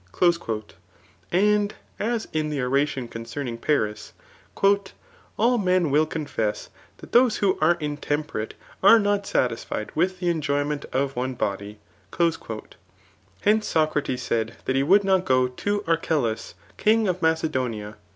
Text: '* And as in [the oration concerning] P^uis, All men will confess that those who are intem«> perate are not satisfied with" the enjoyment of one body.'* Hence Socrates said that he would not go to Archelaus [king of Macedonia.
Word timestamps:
'* 0.67 1.31
And 1.31 1.75
as 1.99 2.27
in 2.33 2.49
[the 2.49 2.59
oration 2.59 3.07
concerning] 3.07 3.59
P^uis, 3.59 4.13
All 5.37 5.59
men 5.59 5.91
will 5.91 6.07
confess 6.07 6.69
that 6.97 7.11
those 7.11 7.37
who 7.37 7.55
are 7.61 7.75
intem«> 7.75 8.25
perate 8.25 8.53
are 8.81 8.97
not 8.97 9.27
satisfied 9.27 9.91
with" 9.93 10.17
the 10.19 10.29
enjoyment 10.29 10.85
of 10.91 11.15
one 11.15 11.35
body.'* 11.35 11.77
Hence 13.41 13.67
Socrates 13.67 14.23
said 14.23 14.55
that 14.65 14.75
he 14.75 14.81
would 14.81 15.03
not 15.03 15.23
go 15.23 15.47
to 15.47 15.83
Archelaus 15.85 16.55
[king 16.77 17.07
of 17.07 17.21
Macedonia. 17.21 17.95